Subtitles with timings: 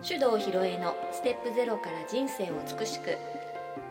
[0.00, 3.18] 手動ひろえのステップゼロから人生を美しく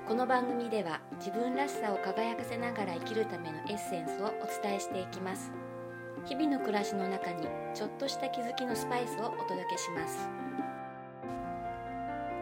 [0.08, 5.52] この番組では自分らしさを輝かせながら生きるためのエッセンスをお伝えしていきます。
[6.26, 10.30] 日々の暮らしの中にちょっとした気づきのスパイスをお届けします。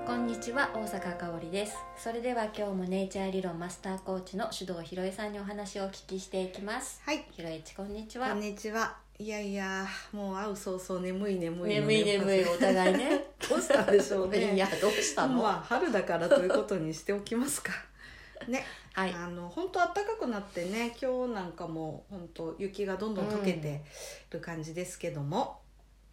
[0.05, 1.75] こんにちは大阪香織です。
[1.97, 7.02] それでは今日もネイチャー理論マスターコーチの手動ひろえさんにお話をお聞きしていきます。
[7.04, 8.29] はい、ひろえちこんにちは。
[8.29, 8.97] こんにちは。
[9.18, 14.55] いやいや、もう会う早々眠い眠い眠い眠いお互いねどうしたんでしょうね。
[14.55, 17.72] いやどうしたの、まあ春だからということにしておきますか。
[18.48, 19.13] ね、はい。
[19.13, 23.84] あの本当暖かくなってね、今日なんかも本当雪がどんどん溶けて
[24.30, 25.62] る感じですけども、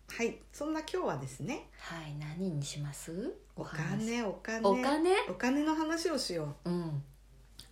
[0.08, 2.14] はい、そんな今日はですね、はい。
[2.18, 3.34] 何にします？
[3.56, 4.66] お金お金。
[4.66, 5.10] お金？
[5.28, 6.70] お金の話をしよう。
[6.70, 7.02] うん。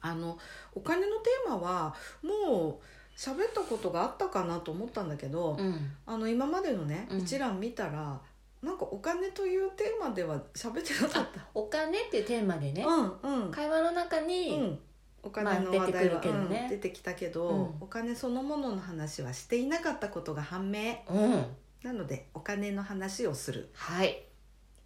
[0.03, 0.39] あの
[0.75, 5.57] お金のテーマはもう喋ったことがあったかなと思ったんだけど。
[5.59, 5.93] うん。
[6.07, 7.19] あの今までのね、うん。
[7.21, 8.21] 一覧見たら
[8.63, 12.83] なんかお金というテーマでは喋ってなかっお金っていうテーマでね。
[12.83, 12.89] た。
[12.89, 13.51] うんうん。
[13.51, 14.79] 会話の中うに、ん。
[15.23, 16.61] お金の話題は、まあ出てくるけどね。
[16.65, 17.75] うん出てきたけど、うん。
[17.81, 20.97] お金そのものの話はしていなかったことが判明。
[21.09, 21.45] うん。
[21.83, 23.71] なのでお金の話をする。
[23.75, 24.25] はい。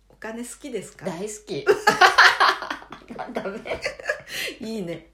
[0.09, 1.07] お金好きですか？
[1.07, 1.65] 大好き。
[3.33, 3.81] ダメ。
[4.61, 5.11] いいね。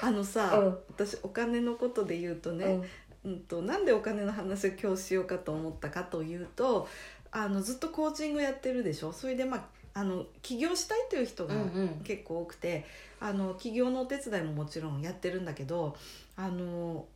[0.00, 0.78] あのさ、うん。
[0.88, 2.80] 私お金のことで言うとね、
[3.24, 6.88] うんとなんでお金の話を今日しようかと思ったかというと
[7.32, 9.12] あのずっとコーチングやってるでしょ？
[9.12, 11.88] それでまああの起業したいという人がうんうん。
[12.04, 12.86] 結構多くて、
[13.20, 15.96] あの起業のお手伝いももちろんやってるんだけど
[16.36, 17.06] あの、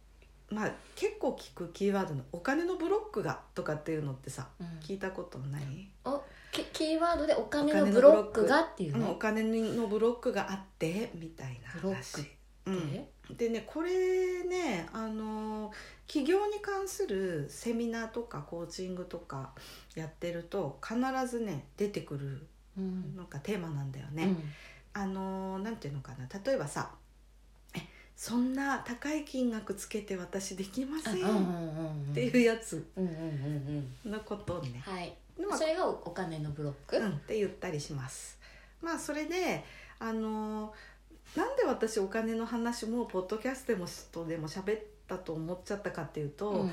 [0.51, 4.67] まあ、結構聞くキーワードの「お金のブロックが」とかっていうのってさうん。
[4.81, 5.63] 聞いたことない、
[6.05, 6.23] お
[6.53, 8.47] キキーワードでお金のブロック。
[8.47, 12.25] がっていううんおの金のブロックがあってみたいなブロッ話ク。
[12.67, 15.73] うんででねこれねあの
[16.07, 19.53] 起業に関するセミナーとかコーチングとか
[19.95, 20.97] やってると必
[21.29, 22.47] ずね出てくる
[22.79, 23.17] うん。
[23.17, 24.25] なんかテーマなんだよね。
[24.25, 24.43] うん。
[24.93, 26.29] あのなんていうのかな。
[26.45, 26.91] 例えばさ
[27.77, 27.81] 「え
[28.15, 31.15] そんな高い金額つけて私できません」
[32.13, 34.11] っていうやつうんうんうんうん。
[34.13, 35.15] のことをね、はい。
[35.39, 38.39] まあそれがおお金のブロック、うん、って言ったりします。
[38.81, 39.65] まあそれで
[39.99, 40.75] あの
[41.35, 46.71] なんで私お金の話もポッドキャストでもとでも喋ったと思っちゃったかっていうと、うん。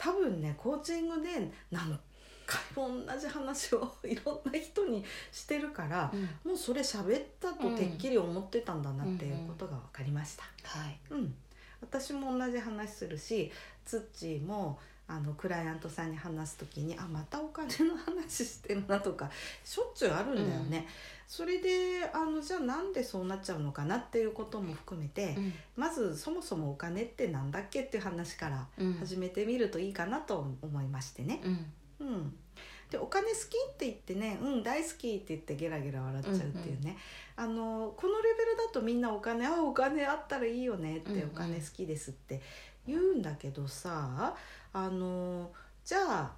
[0.00, 1.28] 多分ねコーチングで
[1.70, 2.00] 何
[2.46, 6.10] 回も同じ話をいろんな人にしてるから、
[6.42, 10.44] もうそれ喋ったとてっきり思ってたんだなっていうことが分かりました。
[10.64, 11.34] はいうん、
[11.82, 13.52] 私も同じ話するし
[13.84, 19.30] ツッチーもあのクライアントさんに話す時に「あまたお金の話してるな」とか
[19.64, 20.86] しょっちゅうあるんだよね。
[21.30, 21.70] それで
[22.12, 25.52] あのじゃあなんでそうなっちゃうのかなっていうことも含めて、うん。
[25.76, 28.94] まずそもそもお金ってなんだっけっていう話からうん。
[28.94, 31.40] 始めてみるといいかなと思いましてね。
[31.44, 31.72] うん。
[32.00, 32.34] うん、
[32.90, 36.96] でお金好きって言ってね「うん大好き」って言ってゲラゲラ笑っちゃうっていうね、
[37.36, 41.28] あのこのレベルだとみんなお金「あお金あったらいいよね」って「うんうん。
[41.28, 42.40] お金好きです」って
[42.88, 44.34] 言うんだけどさ
[44.72, 45.52] あの
[45.84, 46.32] じゃあ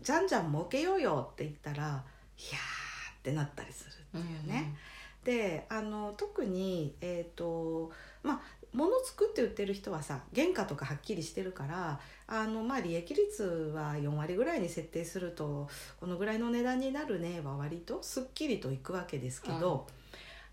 [0.00, 1.82] じゃんじゃん儲けようよって言ったら
[2.38, 2.87] 「いやー」
[3.18, 4.76] ってなったりするっていうね。
[5.24, 7.90] であの特にえっ、と
[8.22, 8.40] まあ
[8.72, 15.68] 物作って売ってる人はさ原価とかはっきりしてるからあのまあ利益率は4割ぐらいに設定すると
[16.00, 19.86] このぐらいの値段になるねは割とすっきりといくわけですけど、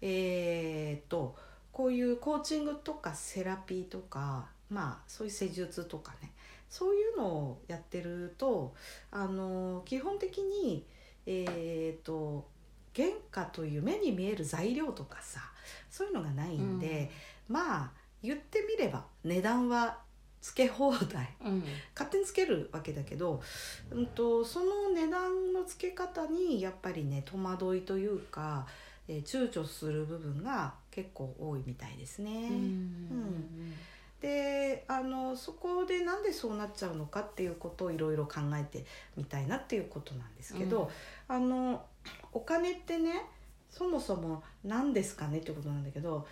[0.01, 1.35] えっ、と
[1.71, 6.31] こういうコーチングとかセラピーとかまあそういう施術とかね
[6.69, 8.73] そういうのをやってると
[9.11, 10.85] あの基本的に
[11.25, 12.47] えっ、と
[12.95, 15.41] 原価という目に見える材料とかさ
[15.89, 17.09] そういうのがないんで、
[17.47, 17.91] まあ
[18.22, 20.00] 言ってみれば値段は
[20.41, 21.35] つけ放題。
[21.44, 21.63] うん。
[21.95, 23.41] 勝手につけるわけだけど、
[23.91, 28.67] うん、とその値段の付け方にやっぱりね戸惑いというか、
[29.07, 32.31] えー躊躇する部分が結構多いみたいですね。
[32.31, 33.73] うん
[34.25, 38.83] であのそこでなんでそうなっちゃうのかっていうことをいろいろ考えて
[39.16, 40.89] みたいなっていうことなんですけど、
[41.27, 41.85] あの
[42.33, 43.25] お金ってね
[43.69, 46.25] そもそも何ですかねってことなんだけど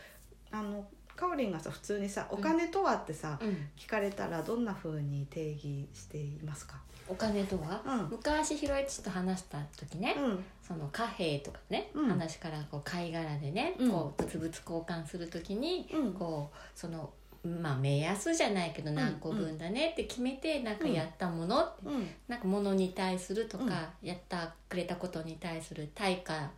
[0.52, 8.10] あのかおりんがさ普通にさ「お金とは?」ってさ、うん聞かれたらどんな風に定義していますか、お金とは、うん。
[8.10, 10.46] 昔ひろえちと話した時ね、うん。
[10.66, 12.10] その貨幣とかね、うん。
[12.10, 13.92] 話からこう貝殻でね、うん。
[13.92, 16.14] こう物々交換する時に、うん。
[16.14, 17.12] こうその
[17.44, 22.08] まあ目安じゃないけど何個分だねって決めてなんかやったものって、うん。
[22.28, 26.50] なんか物に対するとか、やったくれたことに対する対価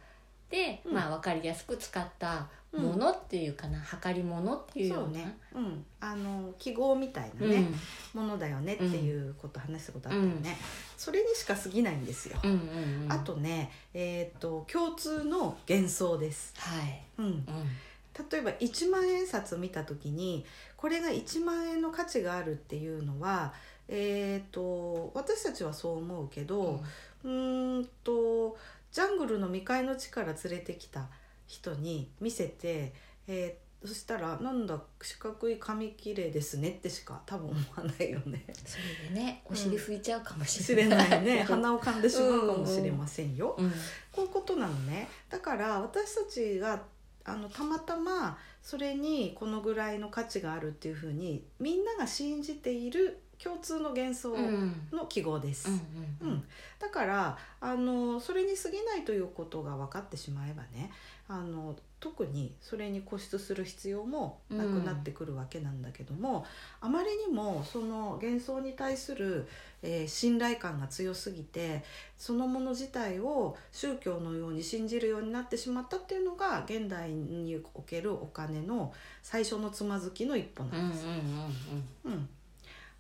[0.50, 0.94] で、うん。
[0.94, 5.06] まあ分かりやすく使ったものっていうかな、測り物っていうような。
[5.06, 7.66] そうね、うん、あの記号みたいなね、
[8.14, 10.54] ものだよねっていうこと話したことあったよね、うん。
[10.98, 13.04] それにしか過ぎないんですよ、うんうんうん。
[13.06, 17.46] うんあとねえっ、と共通の幻想です、はい、うん、うん
[18.32, 20.46] 例えば1万円札見た時に
[20.78, 23.54] これが1万円の価値があるっていうのは
[23.88, 26.82] えっ、と私たちはそう思うけど、
[27.24, 28.58] うーんと
[28.92, 31.08] ジャングルの未開の地から連れてきた
[31.46, 32.94] 人に見せて、
[33.28, 38.46] えーそしたら「なんだ四角い紙きれいですね」ってしか多分思わないよね。
[38.66, 41.44] それでねお尻拭いちゃうかもし知れな、れないいね。
[41.44, 43.56] 鼻を噛んでしまうかもしれませんよ。
[43.58, 43.72] うん。
[44.12, 45.08] こういうことなのね。
[45.30, 46.82] だから私たちが
[47.26, 54.88] あのたまたまそれにこのぐらいの価値があるっていうふうにみんなが信じている共通の幻想うん。
[54.92, 55.70] の記号です。
[56.22, 56.30] うん。
[56.30, 56.44] うん。
[56.80, 60.92] だからあのそれに過ぎないということが分かってしまえばね
[61.28, 66.46] あの特にそれに固執する必要もなくなってくるわけなんだけども、
[66.80, 69.48] あまりにもその幻想に対する、
[69.82, 71.84] えー信頼感が強すぎて
[72.16, 78.94] そのもの自体を宗教のように信じるようになってしまったっていうのが現代におけるお金の
[79.24, 81.06] 最初のつまずきの一歩うんうんなんです。
[82.06, 82.30] うん、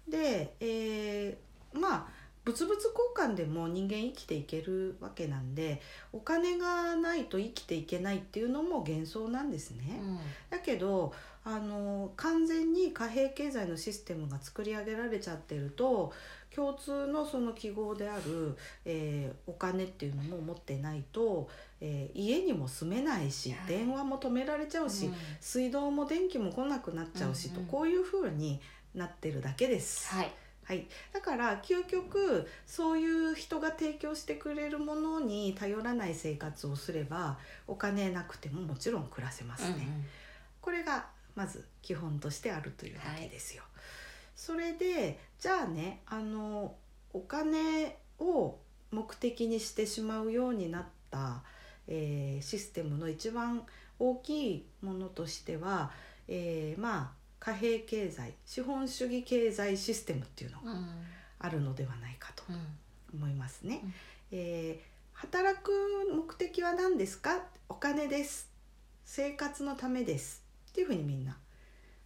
[0.09, 5.81] で、えーまあ物々交換でも人間生きていけるわけなんで
[6.13, 10.00] お金がないと生きていけないっていうのも幻想なんですね。
[10.01, 10.09] うん。
[10.09, 10.19] うん
[10.50, 11.13] だけど
[11.44, 16.12] あの完全に貨幣経済のシステムが作り上げられちゃってると
[16.56, 21.48] 共通のその記号である、えーお金っていうのも持ってないと、
[21.81, 25.13] えー家にも住めないしはい電話も止められちゃうし、うん。
[25.39, 28.59] 水道も電気も来なくなっちゃうし、うんうんとこういう風に
[28.95, 30.15] なってるだけです。
[30.15, 30.31] はい
[30.65, 39.88] はい、だから究極そういう人が提供してくれるものに頼らない生活をすればお金なくてももちろん暮らせますね。
[40.62, 43.63] これがまず基本としてあるというだけですよ。
[44.35, 46.75] それでじゃあねあの
[47.13, 48.57] お金を
[48.91, 51.44] 目的にしてしまうようになった、
[51.88, 53.63] えーシステムの一番
[54.00, 55.91] 大きいものとしては、
[56.27, 60.77] えーまあ貨幣経済資本主義経済システムっていうのがうん。
[60.77, 60.88] うん
[61.38, 63.19] あるのではないかとうん。
[63.19, 63.81] 思いますね。
[63.83, 63.94] うん。
[64.31, 65.71] えー働く
[66.13, 67.42] 目的は何ですか？
[67.69, 68.50] お金です。
[69.06, 71.38] 生活のためですっていうふうにみんな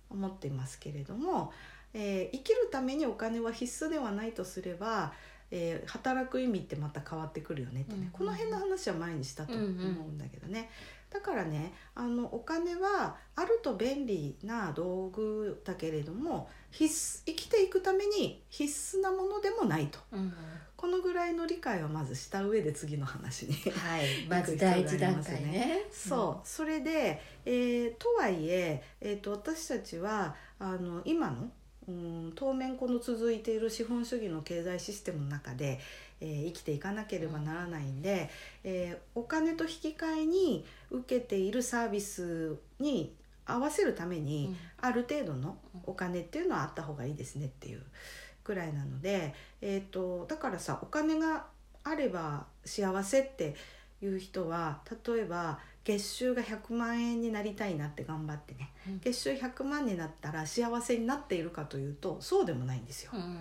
[0.10, 1.52] 思っていますけれども、
[1.94, 5.14] えー生きるためにお金は必須ではないとすれば、
[5.52, 8.04] えー働く意味ってまた変わってくるよねってね、うん。
[8.06, 10.70] うんこの辺の話は前にしたと思うんだけどね、
[11.12, 20.00] だからねあのお金はあると便利な道具だけれども必須生きていくために必須なものでもないと。
[20.12, 20.34] うんうん。
[20.76, 25.88] このぐらいの理解はまずした上で次の話にはい まず第一段階ね。
[25.92, 26.48] そう。
[26.48, 31.52] それで、えーとはいええー、と私たちはあの今の
[31.88, 35.80] うん当面この続いている資本主義の経済システムの中で、
[36.22, 38.30] えー生きていかなければならないんで、
[38.64, 43.14] えーお金と引き換えに受けているサービスに
[43.50, 44.58] 合わせるために、うん。
[44.82, 47.82] ある程度のお金っていうのはあった方がいいですねっていう
[48.44, 51.48] くらいなので、えー、とだからさお金が
[51.84, 53.56] あれば幸せって
[54.02, 59.00] いう人は例えば月収が100万円になりたいなって頑張ってねうん。
[59.04, 63.12] 月収100万になったら幸せになっているかというとそうでもないんですよ。
[63.14, 63.38] うん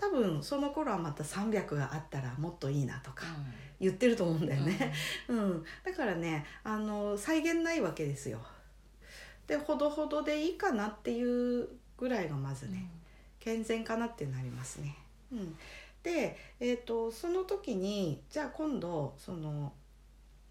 [0.00, 3.26] 多分その頃はまた300があったらもっといいなとか
[3.78, 4.92] 言ってると思うんだよね。
[5.28, 8.40] うん、 だからねあの再現ないわけですよ。
[9.46, 12.88] でほどほどでいいかなっていうぐらいがまずね、
[13.40, 14.96] 健全かなっていうのありますね。
[15.30, 15.54] うん、
[16.02, 19.70] で、えー、とその時にじゃあ今度その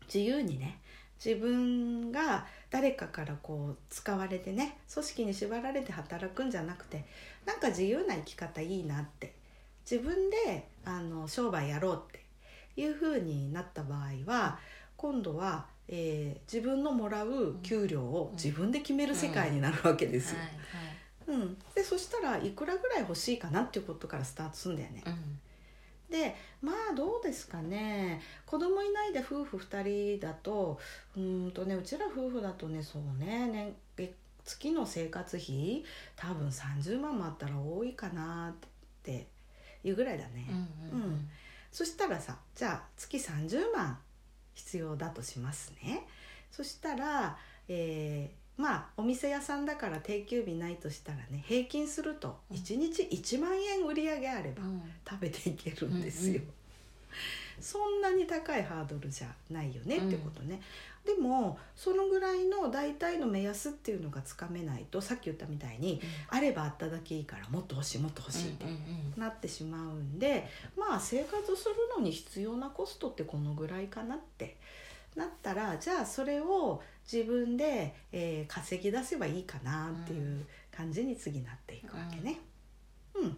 [0.05, 0.79] 自由にね
[1.23, 7.03] 自分が誰かからこう使われてね組織に縛られて働くんじゃなくて
[7.45, 9.38] なんか自由な生き方いいなって
[9.89, 12.23] 自分であの商売やろうって
[12.79, 14.59] いう風になった場合は
[14.95, 20.39] 今度は、えー自分のもらう給料を自分で決める世界になるわけですよ。
[20.39, 25.01] はいうん、でそしたらいくらぐらい欲しいかなっていうことからスタートするんだよね。
[25.05, 25.15] はい
[26.09, 28.19] でまあどうですかね。
[28.45, 30.79] 子供いないで夫婦2人だと
[31.15, 35.83] うーんとねうちら夫婦だとねそうねね月月の生活費
[36.15, 38.69] 多分30万もあったら多いかなっ
[39.03, 39.27] て
[39.83, 40.45] いうぐらいだね。
[40.49, 41.29] うんうんうん。
[41.71, 43.97] そしたらさじゃあ月30万
[44.53, 46.07] 必要だとしますね。
[46.51, 52.57] そしたら、えーまあお店屋さんだから定休日ないとしたらね平均するとうん。
[52.57, 54.81] 1日1万円売り上げあればうん。
[55.09, 56.39] 食べていけるんですよ。
[56.39, 56.53] うん
[57.61, 60.61] そんなに高いハードルじゃないよねってことね、
[61.15, 65.99] でもそのぐらいの大体の目安っていうのがつかめないとさっき言ったみたいに、
[66.29, 69.19] あればあっただけいいからもっと欲しいもっと欲しいってうんうん。
[69.19, 70.47] なってしまうんで
[70.77, 74.57] まあ生活するのに必要なコストってこのぐらいかなって。
[75.15, 82.39] なったらじゃあそれを自分で、えー稼ぎ出せばいいかなっていう感じに次なっていくわけね。
[83.15, 83.31] うん、も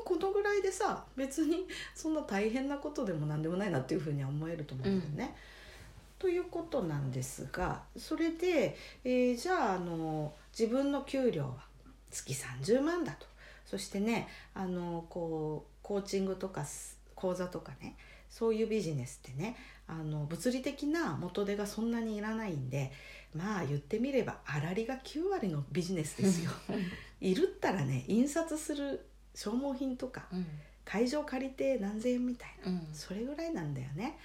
[0.00, 5.36] うこのぐらいでさ別にそんな大変なことでも何でもないなっていうふうには思えると思うんだよね。
[6.18, 11.54] ということなんですがそれで、えーじゃああの自分の給料は
[12.10, 13.26] 月30万だと
[13.64, 17.96] そしてねあのこうコーチングとかす講座とかね
[18.30, 19.56] そういうビジネスってね
[19.86, 22.92] あの物理的な元手がそんなにいらないんで
[23.34, 26.50] まあ言ってみれば粗利が9割のビジネスですよ。
[27.20, 30.46] いるったらね印刷する消耗品とかうん
[30.84, 34.18] 会場借りて何千円みたいなうんそれぐらいなんだよね。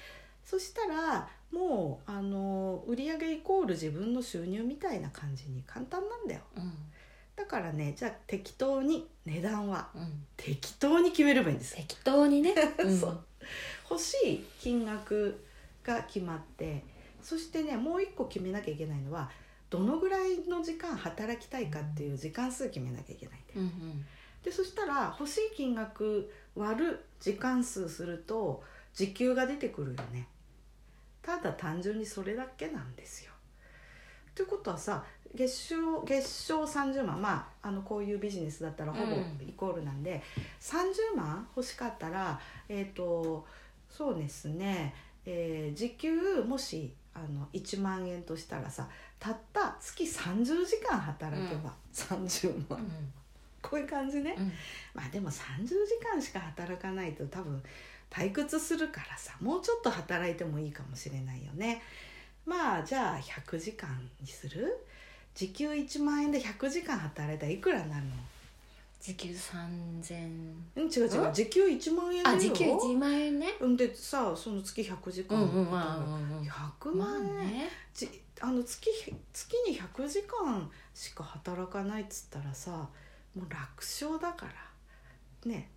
[0.45, 6.41] そしたらもうあの売上イコール自分の収入みたいな感じに簡単なんだよ。
[6.57, 6.73] うん。
[7.35, 10.25] だからねじゃあ適当に値段はうん。
[10.35, 11.77] 適当に決めればいいんですよ。
[11.77, 12.99] 適当にね、 うん。
[12.99, 13.23] そう。
[13.89, 15.45] 欲しい金額
[15.83, 16.83] が決まって
[17.21, 19.29] そしてねもう一個決めなきゃいけないのは
[19.69, 23.61] どのぐらいの時間働きたいかっていう時間数決めなきゃいけないんだよ。
[23.61, 24.05] うんうん。
[24.43, 30.27] でそしたら欲しい金額割る時間数すると時給が出てくるよね
[31.23, 33.31] ただ単純にそれだけなんですよ。
[34.35, 35.03] ということはさ
[35.35, 39.21] 月賞月賞30万まああのこういうビジネスだったらほぼうん。
[39.47, 40.21] イコールなんで、
[40.59, 43.45] 30万欲しかったらえっ、と
[43.89, 44.93] そうですね、
[45.25, 48.87] えー時給もしあの1万円としたらさ
[49.19, 52.79] たった月30時間働けば30万、
[53.61, 54.35] こういう感じね。
[54.37, 54.51] うん。
[54.93, 57.61] まあでも30時間しか働かないと多分
[58.13, 61.81] 退屈するからさもうちょっと働いてもいいかもしれないよね。
[62.45, 63.89] まあじゃあ100時間
[64.21, 64.67] にする？
[65.33, 68.11] 時給1万円で100時間働いたらいくらになるの？
[69.01, 71.33] 時給3000うん違う違う。
[71.33, 72.37] 時給1万円だよ。
[72.37, 73.47] あ時給1万円ね。
[73.59, 76.45] うんでさその月100時間うんうんまあ働うんうん。
[76.45, 77.69] いたら100まあ万円、ね。
[77.93, 78.89] じあの月
[79.33, 82.87] 月に100時間しか働かないっつったらさも
[83.37, 85.49] う楽勝だから。
[85.49, 85.69] ね。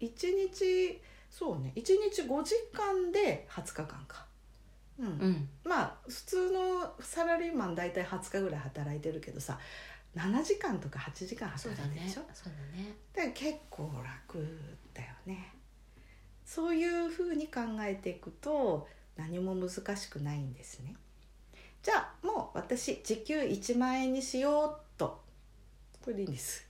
[0.00, 0.10] 1
[0.50, 1.00] 日
[1.36, 1.72] そうね。
[1.74, 4.24] 1日5時間で20日間か。
[5.00, 5.48] うん、うん。
[5.64, 9.58] まあ普通のサラリーマン大体20日ぐらい働いてるけどさ
[10.14, 12.22] 7時間とか8時間そうだね働いてるでしょ？
[12.32, 12.94] そうだね。
[13.12, 14.46] だから結構楽
[14.94, 15.52] だよね。
[16.44, 18.86] そういうふうに考えていくと
[19.16, 20.94] 何も難しくないんですね。
[21.82, 25.20] じゃあもう私時給1万円にしようと。
[26.00, 26.64] これでいいんです、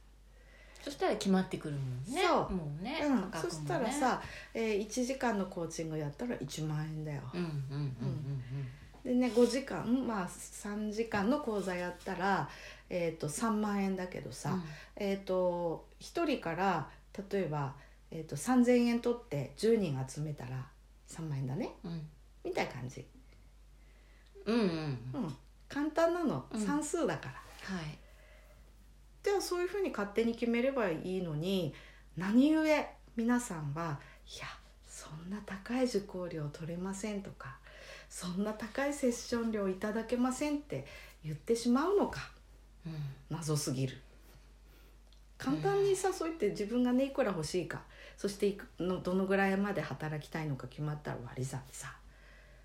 [0.85, 2.21] そしたら決まってくるもんね。
[2.29, 2.53] そう。
[2.53, 3.27] もうねうん、ね。
[3.33, 4.21] そしたらさ、
[4.53, 8.23] えー1時間のコーチングやったら1万円だよ、うんうんうん
[9.03, 12.49] でね5時間まあ3時間の講座やったら、
[12.89, 14.55] えー、と3万円だけどさ、うん。
[14.57, 14.63] うん
[14.97, 16.89] えっ、と1人から
[17.31, 17.75] 例えば、
[18.11, 20.67] えー、と3,000円取って10人集めたら
[21.09, 21.71] 3万円だね。
[21.83, 22.03] うん。
[22.45, 23.07] みたいな感じ、
[24.45, 24.65] うんうん。
[24.65, 24.67] う
[25.27, 25.37] ん、
[25.67, 26.45] 簡単なの。
[26.53, 26.61] うん。
[26.61, 27.99] 算数だから、はい
[29.25, 31.75] ではそういうふうに勝手に決めればいいのに
[32.17, 32.63] 何故
[33.17, 34.47] 皆さんはいや
[34.87, 37.57] そんな高い受講料取れませんとか
[38.09, 40.87] そんな高いセッション料いただけませんって
[41.25, 42.31] 言ってしまうのか。
[42.87, 42.93] うん
[43.31, 43.97] 謎すぎる。
[45.37, 47.83] 簡単にさ、そう言って自分がねいくら欲しいか
[48.17, 51.93] そしていくのどのぐらいまで働きたいのか決まったら割り算でさ。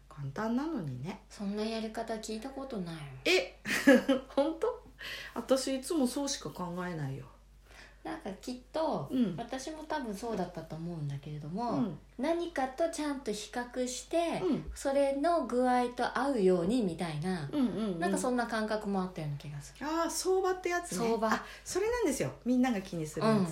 [0.08, 1.22] 簡単なのにね。
[1.30, 3.60] そんなやり方聞いたことないえ
[4.36, 4.79] 本当？
[5.36, 7.26] 私いつもそうしか考えないよ。
[8.04, 9.36] なんかきっと、うん。
[9.38, 12.00] 私も多分そうだったと思うんだけれどうも、ん。
[12.18, 14.72] 何かとちゃんと比較して、うん。
[14.74, 19.86] それの具合と合うようにみたいな、うんうん、うん、なんかそんな感覚もあったような気がする。
[19.86, 20.98] ああ相場ってやつね。
[21.08, 21.30] 相場。
[21.30, 22.32] あそれなんですよ。
[22.46, 23.46] みんなが気にするやつ、うん。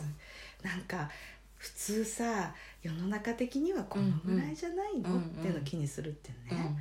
[0.69, 1.09] なんか
[1.57, 5.15] 普通さ世の中的にはこのぐらいじゃないの、うん。
[5.15, 5.21] うん。
[5.21, 6.77] っていうのを気にするっていうね、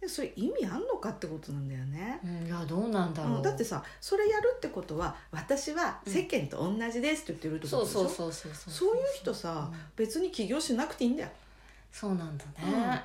[0.00, 3.36] でそれ意味あんのかってことなんだよね、うん、うん、いやどうなんだろう。
[3.36, 8.74] うんだってさそれやるってことは私は世間と同じですって言ってるってことでしょ、そうそうそうそうそう。
[8.74, 9.78] そういう人さ、うん。
[9.96, 11.28] 別に起業しなくていいんだよ。
[11.90, 12.72] そうなんだうん。
[12.72, 12.78] ね。
[12.78, 13.02] なんか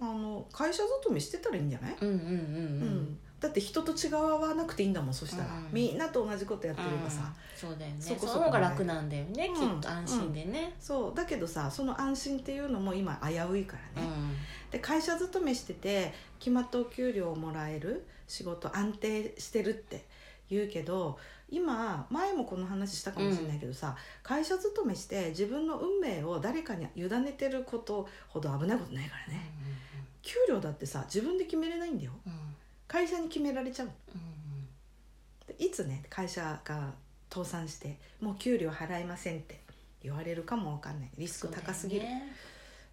[0.00, 2.26] あの会社勤めしてたらいいんじゃない、うんうんうんうん。
[2.26, 5.68] うんだって人と違わなくていいんだもんそしたら、うん。
[5.72, 7.70] みんなと同じことやってればさ、うん。
[7.70, 7.96] そうだよね。
[7.98, 9.90] そこそこその方が楽なんだよね、うんきっと。
[9.90, 11.14] 安心でね、そう。
[11.14, 14.08] だけどさその安心っていうのも今危ういからね、
[14.70, 20.06] で会社勤めしてて決まったお給料をもらえる仕事安定してるって
[20.48, 21.18] 言うけど
[21.50, 29.50] 今前もこの話したかもしれないけどさ、会社勤めして自分の運命を誰かに委ねてることほど危ないことないからね、
[30.22, 32.12] 給料だってさ自分で決めれないんだよ
[32.92, 36.92] 会社に決められちゃううんでいつね会社が
[37.32, 39.62] 倒産してもう給料払いませんって
[40.02, 41.10] 言われるかもわかんない。
[41.16, 42.06] リスク高すぎる。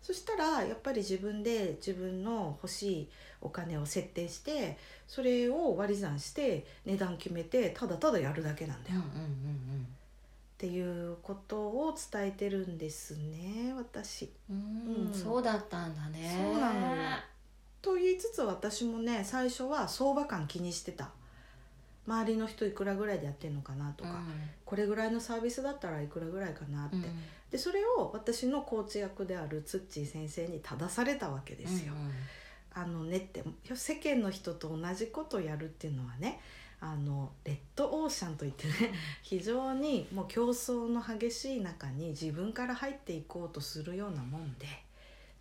[0.01, 3.09] そ,、したらやっぱり自分で自分の欲しい
[3.41, 4.77] お金を設定して
[5.07, 9.03] それを割り算して値段決めてただただやるだけなんだよ、っ
[10.57, 14.31] ていうことを伝えてるんですね私。
[14.49, 15.11] うん。
[15.13, 16.37] そうだったんだね。
[16.41, 17.11] そうなのよ
[17.81, 21.09] と言いつつ私もね最初は相場感気にしてた。
[22.07, 24.19] 周りの人いくらぐらいでやってんのかなとか、
[24.65, 27.03] これぐらいのサービスだったらいくらぐらいかなって、うん。
[27.51, 31.93] でそれを私のコーチ役であるツッチー先生に正されたわけですよ。
[32.73, 33.43] あのねって
[33.75, 36.39] 世間の人と同じことをやるっていうのはね
[36.79, 38.73] あのレッドオーシャンといってね
[39.21, 44.67] 非常にもう競争の激しい中に自分から入っていこうとするようなもんで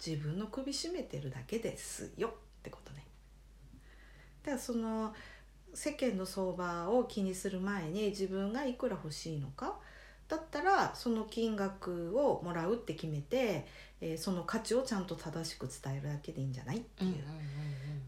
[0.05, 3.05] 自分の首絞めてるだけですよってことね。
[4.43, 5.15] だからその
[5.75, 9.79] 世間の相場を気にする前に自分がいくら欲しいのか
[10.29, 13.67] だったらその金額をもらうって決めて、
[14.01, 17.49] えーその価値をちゃんと正しく伝えるだけでいいんじゃないっていう、うんうんうん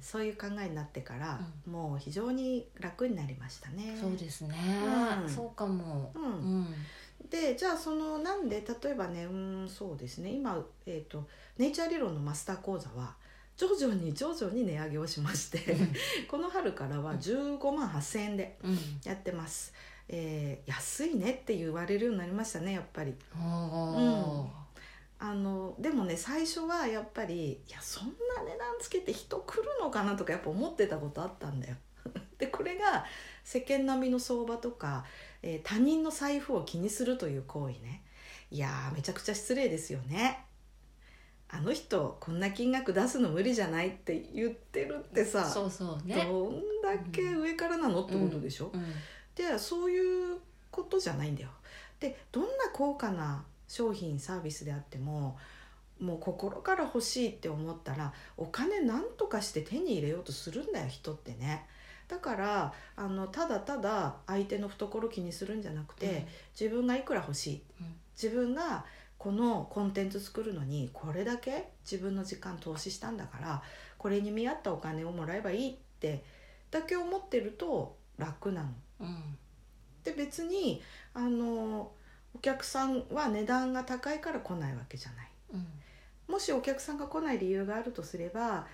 [0.00, 3.92] そういう考えになってから、もう非常に楽になりましたね。
[3.94, 4.54] うんそうですね。
[5.22, 5.28] うん。
[5.28, 6.10] そうかも。
[6.14, 6.22] うん。
[6.22, 6.26] う
[6.62, 6.66] ん。
[7.28, 10.30] でじゃあそのなんで例えばねうんそうですね。
[10.30, 11.28] 今、えー、と
[11.60, 13.14] ネイチャー理論のマスター講座は
[13.54, 15.76] 徐々に徐々に値上げをしまして
[16.26, 18.78] この春からは15万8,000円でうん。
[19.04, 19.74] やってます、
[20.08, 23.14] えー安いねって言われるようになりましたねやっぱり。
[23.36, 24.46] おー。
[25.18, 31.76] あのでもね最初はやっぱりいやそんな値段つけて人来るのかなとかやっぱ思ってたことあったんだよ。
[32.38, 33.04] でこれが
[33.44, 35.04] 世間並みの相場とか、
[35.42, 38.02] えー他人の財布を気にするという行為ね。
[38.50, 40.46] いやーめちゃくちゃ失礼ですよね
[41.52, 46.14] あの人こんな金額出すの無理じゃないって言ってるってさそうそうね。
[46.24, 48.84] どんだけ上からなのってことでしょ、うん
[49.34, 50.38] でそういう
[50.70, 51.48] ことじゃないんだよ。
[51.98, 55.38] でどんな高価な商品サービスであっても
[56.00, 61.66] もう心から欲しいって思ったらお金なんとかして手に入れようとするんだよ人ってね。
[62.08, 66.26] だからあのただただ相手の懐気にするんじゃなくて、
[66.58, 67.94] 自分がいくら欲しいうん。
[68.20, 68.84] 自分が
[69.20, 73.62] このコンテンツ作るのにこれだけ自分の時間投資したんだから
[73.98, 76.24] これに見合ったお金をもらえばいいって
[76.70, 78.68] だけ思ってると楽なの。
[79.00, 79.36] うん。
[80.04, 81.92] で別にあの
[82.34, 85.28] お客さんは値段が高いから来ないわけじゃない。
[85.52, 85.66] うん。
[86.32, 88.66] もしお客さんが来ない理由があるとすれば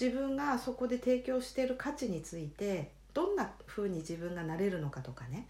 [0.00, 5.46] 自分がそこで提供している価値についてどんな風に自分がなれるのかとかね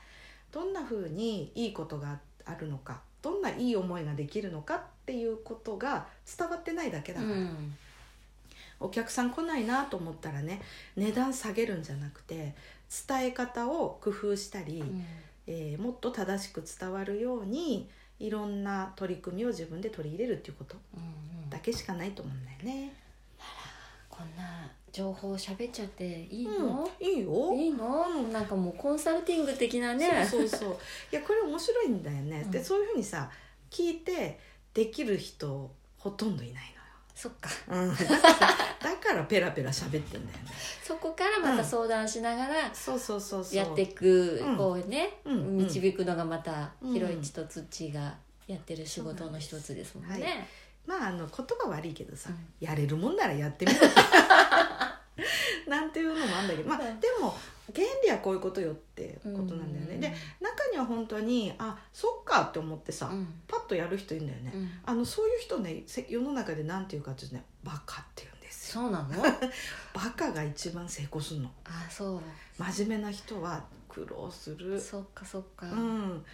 [0.51, 6.07] どんな風にいいことがあるのかどんないい思いができるのかっていうことが
[6.39, 7.77] 伝わってないだけだから、うん。
[8.81, 10.61] お客さん来ないなと思ったらね
[10.97, 12.55] 値段下げるんじゃなくて
[13.09, 15.05] 伝え方を工夫したり、うん。
[15.47, 21.51] えーもっと正しく伝わるようにいろんな取り組みを自分で取り入れるっていうことうんうん。
[21.51, 22.93] だけしかないと思うんだよね。
[24.09, 27.53] こんな情報喋っちゃっていいの、うん、いいよ。
[27.55, 30.27] いいの、なんかもうコンサルティング的なね。
[30.31, 30.77] そうそうそう。
[31.11, 32.47] いやこれ面白いんだよね。
[32.51, 32.65] でうん。
[32.65, 33.31] そういうふうにさ
[33.71, 34.39] 聞いて
[34.75, 36.73] できる人ほとんどいない
[37.15, 37.51] そっか。
[37.69, 37.89] のよ。
[37.91, 40.51] うん、 だからペラペラ喋ってんだよね。
[40.83, 43.57] そこからまた相談しながらそうそうそうそう。
[43.57, 45.33] やっていく、うんこうね、うん。
[45.33, 45.57] うん。
[45.59, 50.13] 導くのがまたうんひろいちとつっちがやってる仕事の一つですもんそう。
[50.13, 50.49] なんでね。
[50.85, 52.37] まああの言葉悪いけどさ、うん。
[52.61, 53.81] やれるもんならやってみろ
[55.71, 57.37] なんていうのもあるんだけどまあうんでも
[57.75, 63.43] 原理はこういうことよってことなんだよね、うんで中には本当にあそっかって思ってさ、うん。
[63.47, 64.71] パッとやる人いるんだよね、うん。
[64.85, 68.83] あのそういう人ねせ世の中で何て言うかっていうとねバカって言うんですよ。
[68.83, 69.23] そうなの？
[69.95, 71.51] バカが一番成功するの。
[71.65, 72.21] あそう。
[72.59, 74.81] 真面目な人は苦労する。
[74.81, 76.25] そっかそっか、うん。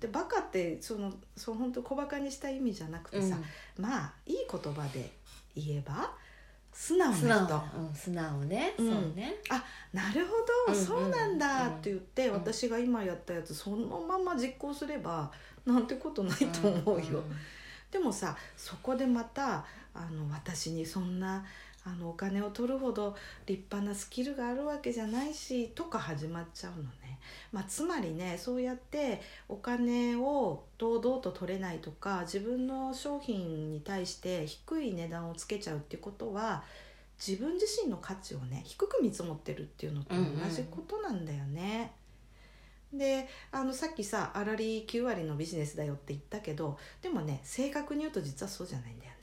[0.00, 3.36] でバカってそのそう本当小バカにした意味じゃなくてさ、
[3.78, 5.10] まあいい言葉で
[5.54, 6.14] 言えば
[6.78, 7.22] 素直な人。
[7.22, 8.90] 素直な、うん、素直ね、うん。
[8.90, 9.34] そうね。
[9.94, 10.32] なるほ
[10.66, 11.68] ど、うんそうなんだ。
[11.68, 11.72] うん。
[11.76, 12.34] って言って、うん。
[12.34, 15.32] 私が今やったやつそのまま実行すれば
[15.64, 17.24] なんてことないと思うよ、
[17.90, 21.44] でもさそこでまたあの私にそんな
[21.86, 23.14] あのお金を取るほど
[23.46, 27.20] 立派なスキルがあるわけじゃないしとか始まっちゃうのね、
[27.52, 36.64] まあ、つまりねそうやってお金を堂々と取れないとか自分の商品に対して低い値段をつけちゃうっていうことは
[37.24, 41.92] 自分自身の価値をね低く見積もってるっていうのと同じことなんだよね。
[42.92, 49.15] であのさっきさあらり9割のビジネスだよって言ったけどでもね正確に言うと実はそうじゃないんだよね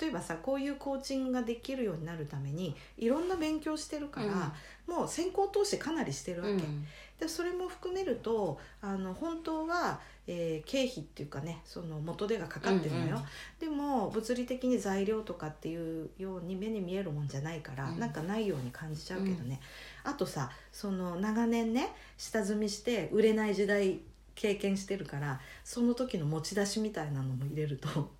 [0.00, 4.54] 例えばさこういうコーチングができるようになるためにいろんな勉強してるから、
[4.86, 6.86] もう先行投資かなりしてるわけ、うん。
[7.18, 13.76] でそれも含めるとあの本当は、えー経費っていうかねその元手がかかってるのよ、うんうん。
[13.76, 17.98] でも物理的に材料とかっていうように目に見えるもんじゃないから、うん。
[17.98, 19.60] なんかないように感じちゃうけどね、
[20.04, 24.00] あとさその長年ね下積みして売れない時代
[24.34, 28.10] 経験してるからその時の持ち出しみたいなのも入れると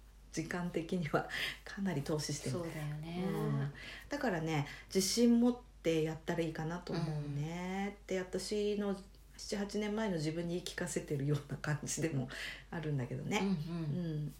[0.43, 1.29] 時間的には
[1.65, 2.53] かなり投資してる。
[2.53, 3.73] そうだよね、うん。
[4.09, 8.95] だからね自信持ってやったらいいかなと思うね、って私の
[9.37, 12.29] 78年前の自分に言い聞かせてるような感じでも
[12.71, 13.41] あるんだけどうんね。
[13.41, 14.35] うん。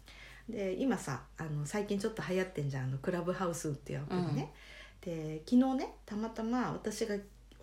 [0.49, 2.85] で今さあの最近ちょっと流行ってんじゃん。
[2.85, 4.53] あのクラブハウスっていうアプリね。
[5.01, 7.15] で昨日ねたまたま私が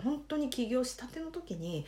[0.03, 1.87] 本当に起業したての時に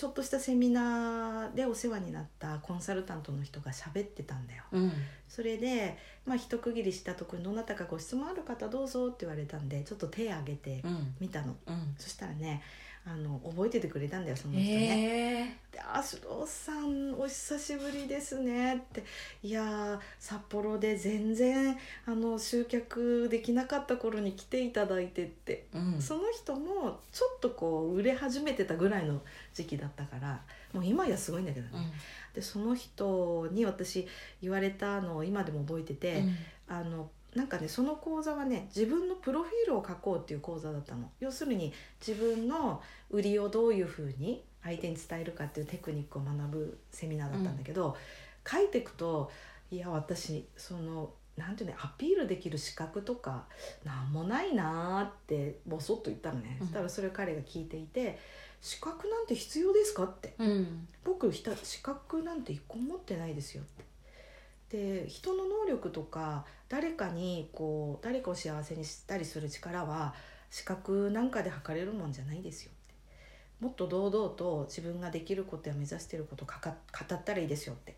[0.00, 4.62] ちょっとしたセミナーでお世話になったコンサルタントの人が喋ってたんだよ。
[4.72, 4.82] うん。
[4.84, 4.92] うん
[5.28, 11.14] それで、まあ、一区切りしたとこにどなたかご質問ある方どうぞって言われたんでちょっと手挙げてうん。
[11.20, 11.94] 見たの、うん。
[11.98, 12.62] そしたらね
[13.06, 14.66] あの覚えててくれたんだよその人ね。
[14.66, 15.56] へえ。
[15.72, 19.02] で「あ須藤さんお久しぶりですね」って
[19.42, 26.00] 「いやー札幌で全然あの集客できなかった頃に来ていただいて」って、うん。
[26.00, 29.22] その人もちょっとこう売れ始めてたぐらいの
[29.54, 31.92] 時期だったからもう今やすごいんだけどね。
[32.34, 34.06] でその人に私
[34.42, 36.36] 言われたのを今でも覚えてて、うん。
[36.68, 41.10] あのなんかねその講座はね自分のプロフィールを書こうっていう講座だったの。
[41.20, 41.72] 要するに
[42.04, 47.96] 自分の売りをどういうふうに相手に伝えるかっていうテクニックを学ぶセミナーだったんだけど、
[48.46, 49.30] 書いていくと
[49.70, 53.46] いや私そのなんていうのアピールできる資格とか
[53.84, 56.66] なんもないなーってボソッと言ったのね、うん。
[56.66, 58.18] そしたらそれを彼が聞いていて
[58.60, 60.34] 「資格なんて必要ですか?」って。
[60.38, 60.88] うん。
[61.04, 63.84] 僕ひた資格なんて一個も持ってないですよって。
[64.70, 70.14] で人の能力とか誰かにこう誰かを幸せにしたりする力は
[70.50, 72.94] 資格なんかで測れるもんじゃないですよって。
[73.60, 77.96] もっと堂々と自分ができることや目指していることをかか語ったらいいですよって。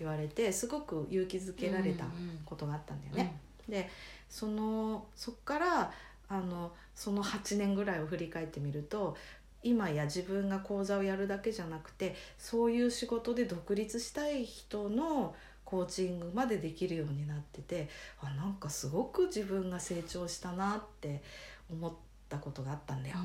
[0.00, 2.06] 言われてすごく勇気づけられた
[2.46, 3.38] ことがあったんだよね。
[3.68, 3.88] で
[4.28, 5.92] そのそっから
[6.28, 9.16] あのその8年ぐらいを振り返ってみると
[9.62, 15.34] 今や自分が講座をやるだけじゃなくてそういう仕事で独立したい人の
[15.70, 17.88] コーチングまでできるようになってて
[18.20, 21.22] あなんかすごく自分が成長したなって
[21.70, 21.92] 思っ
[22.28, 23.16] たことがあったんだよ。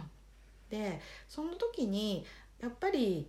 [0.70, 2.24] でその時に
[2.62, 3.28] やっぱり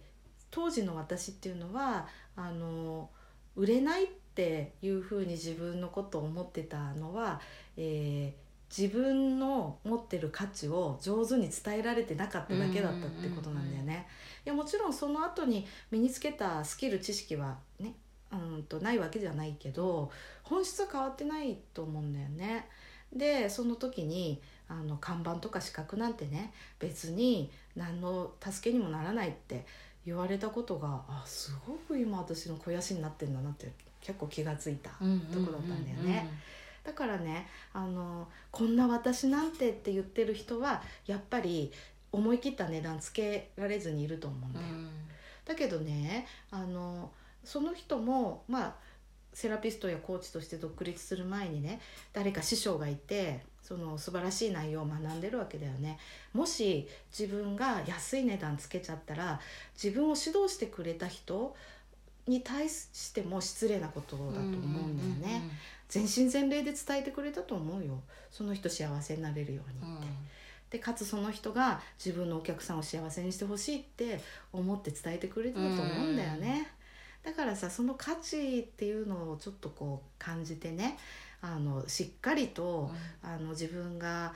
[0.51, 3.09] 当時の私っていうのはあの
[3.55, 7.41] 売れないっていうふうに自分のことを思ってたのは、
[7.77, 14.09] えー自分の持ってる価値を上手に伝えられてなかっただけだったってことなんだよね。
[14.45, 17.95] いやもちろんその後に身につけたスキル知識はね
[18.33, 20.11] うんとないわけじゃないけど
[20.43, 22.69] 本質は変わってないと思うんだよね。
[23.13, 29.65] でその時にあの看板とか資格なんてね別に何の助けにもならないって
[30.05, 34.91] 言われたことがあすごく今私の肥やしになってんだなって結構気がついた。
[35.01, 36.29] うんとこだったんだよね
[36.85, 41.73] だからねあのこんな私なんてって言ってる人はやっぱり
[42.13, 44.67] 思い切った値段つけられずにいると思うんだよ。
[44.67, 44.91] うん
[45.45, 47.13] だけどねあの
[47.47, 48.75] その人もまあ
[49.33, 51.81] セラピストやコーチとして独立する前にね
[52.13, 55.99] 誰か師匠がいてその素晴らしい内容を学んでるわけだよね。
[56.33, 59.41] もし自分が安い値段つけちゃったら
[59.83, 61.55] 自分を指導してくれた人
[62.27, 64.53] に対しても失礼なことだと思う
[64.89, 65.51] んだよね、
[65.89, 68.01] 全身全霊で伝えてくれたと思うよ。
[68.33, 70.07] その人幸せになれるようにって、
[70.71, 74.21] でかつその人が自分のお客さんを幸せにしてほしいって
[74.53, 76.69] 思って伝えてくれてたと思うんだよね、
[77.27, 80.97] だからさその価値っていうのをちょっとこう感じてね
[81.43, 82.91] あのしっかりと、
[83.23, 84.33] あの自分が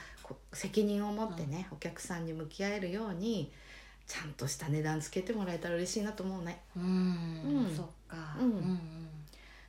[0.53, 3.51] 責任を持ってね、お客さんに向き合えるように
[4.07, 6.61] ちゃんとした値段つけてもらえたら嬉しいなと思うね。
[6.77, 6.83] うん。
[6.83, 6.87] う
[7.73, 7.75] ん。
[7.75, 8.37] そっか。
[8.39, 8.81] うんうん。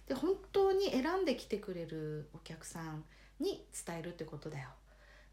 [0.08, 3.04] で本当に選んできてくれるお客さん
[3.40, 4.68] に伝えるってことだよ。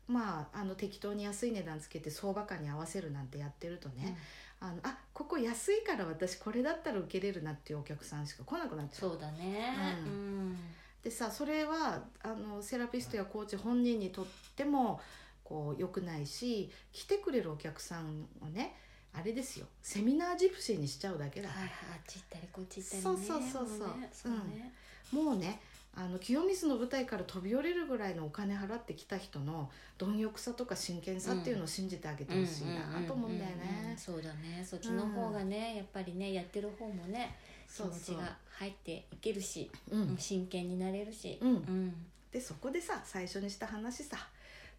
[0.09, 4.17] まあ、あの適当に安い値段つけて相場感に合わせるなんてやってるとね、
[4.59, 9.11] あのあここ安いから私これだったら受けれるなっていうお客さんしか来なくなっちゃう。
[9.11, 9.75] そうだね。
[10.07, 10.57] ううん。
[11.03, 15.01] でさそれはあのセラピストやコーチ本人にとっても
[15.45, 18.75] こう良くないし来てくれるお客さんをね
[19.15, 19.67] あれですよ。
[19.83, 21.71] セミナージプシーにしちゃうだけだ、はいはい。
[21.93, 23.03] あっち行ったりこっち行ったりね。
[23.03, 23.89] そうそうそうそう。
[23.89, 24.11] もね。
[24.13, 24.75] そうね。
[25.13, 25.61] もうね
[25.95, 33.95] あの清水の舞台から飛び降りるぐらいのお金払ってきた人の貪欲さとか真剣さっていうのを信じてあげてほしいなと思うんだよね。
[33.97, 34.65] そうだね。
[34.65, 37.37] そっちの方がね、やっぱりねやってる方もね
[37.75, 40.17] 気持ちが入っていけるしうん。
[40.17, 41.49] 真剣になれるし、うん。
[41.49, 41.95] うん、
[42.31, 44.17] でそこでさ最初にした話さ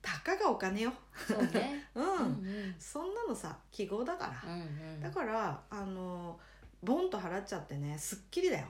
[0.01, 0.93] たかがお金よ、
[1.27, 1.85] そうね。
[1.93, 2.03] うん。
[2.03, 2.75] うんうん。
[2.79, 4.63] そんなのさ記号だから、うんう
[4.97, 5.01] ん。
[5.01, 6.39] だからあの
[6.81, 8.67] ボンと払っちゃってねすっきりだよ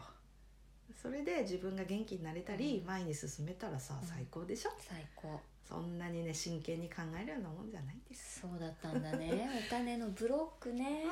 [0.95, 2.87] それで自分が元気になれたり、うん。
[2.87, 4.07] 前に進めたらさうん。
[4.07, 5.39] 最高でしょ、最高。
[5.67, 8.41] そんなにね真剣に考えるようなもんじゃないんです。
[8.41, 9.47] そうだったんだね。
[9.67, 11.05] お金のブロックね、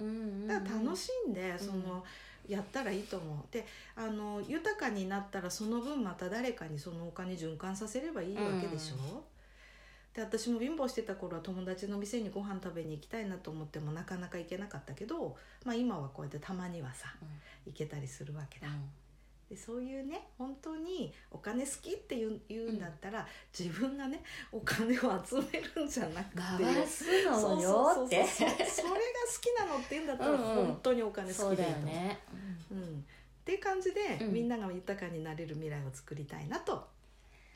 [0.00, 0.06] うん。
[0.06, 2.02] うんうんだから楽しんで、その
[2.48, 3.52] やったらいいと思う。
[3.52, 9.22] であの豊かになったらその分また誰かにそのお金循環させればいいわけでしょ、
[10.14, 17.14] で私も貧乏してた頃は友達の店にご飯食べに行きたいなと思ってもなかなか行けなかったけど、まあ、今はこうやってたまにはさ
[17.66, 18.68] 行けたりするわけだ、
[19.48, 23.26] でそういうね本当にお金好きって言うんだったら、
[23.58, 28.26] 自分がねお金を集めるんじゃなくて回すのよって。
[28.26, 28.66] それが好
[29.40, 30.66] きなのって言うんだったらうんうん。
[30.66, 31.86] 本当にお金好きでいいと思う。
[31.86, 32.18] だよね、
[32.70, 32.82] うん、っ
[33.44, 34.32] ていう感じで、うん。
[34.34, 36.86] みんなが豊かになれる未来を作りたいなと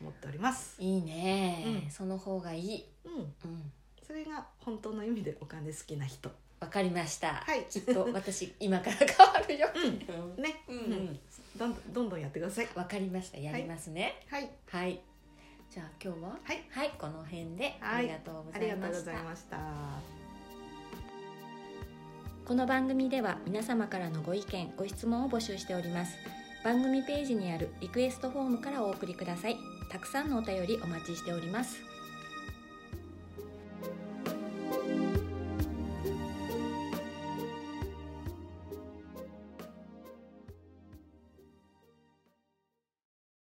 [0.00, 0.76] 思っております。
[0.80, 1.90] いいね、うん。
[1.90, 3.72] その方がいい、うん、うん、
[4.06, 6.30] それが本当の意味でお金好きな人。
[6.62, 7.64] わかりました、はい。
[7.68, 9.82] きっと私今から変わるよ、うん。
[9.84, 10.76] うんね、うん。
[10.76, 11.18] うん。
[11.58, 12.68] どんどんどんどんやってください。
[12.76, 13.38] わかりました。
[13.38, 14.24] やりますね。
[14.30, 15.00] はい、はい、
[15.68, 16.28] じゃあ今日は？
[16.28, 16.92] はい、はい。
[16.96, 18.06] この辺であはい。
[18.06, 19.58] りがとうごありがとうございました。
[22.46, 26.16] この番組では皆様からのご意見ご質問を募集しております。
[26.62, 29.56] 番組ページにあるリクエストフォームからお送りください。
[29.90, 31.91] たくさんのお便りお待ちしております